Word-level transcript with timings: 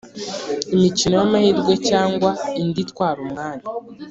imikino 0.75 1.13
y 1.19 1.23
amahirwe 1.27 1.73
cyangwa 1.89 2.29
indi 2.61 2.79
itwara 2.85 3.17
umwanya 3.25 3.65